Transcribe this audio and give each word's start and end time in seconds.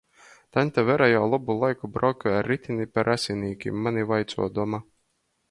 Taņte 0.55 0.83
Vera 0.85 1.09
jau 1.09 1.19
lobu 1.33 1.55
laiku 1.63 1.89
braukoj 1.99 2.33
ar 2.39 2.49
ritini 2.53 2.89
pa 2.97 3.05
Rasinīkim, 3.11 3.79
mani 3.85 4.09
vaicuodoma. 4.15 4.83